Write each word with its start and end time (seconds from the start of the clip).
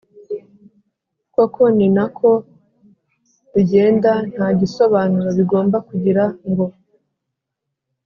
kokoni 1.33 1.85
na 1.95 2.05
ko 2.17 2.29
bigenda 3.53 4.11
nta 4.33 4.47
gisobanuro 4.59 5.29
bigomba 5.37 5.77
kugira 5.87 6.23
ngo 6.49 6.65